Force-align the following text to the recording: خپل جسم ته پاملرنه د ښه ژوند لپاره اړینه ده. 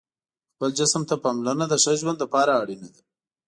خپل 0.53 0.69
جسم 0.79 1.01
ته 1.09 1.15
پاملرنه 1.23 1.65
د 1.69 1.73
ښه 1.83 1.93
ژوند 1.99 2.17
لپاره 2.23 2.51
اړینه 2.61 2.87
ده. 2.93 3.01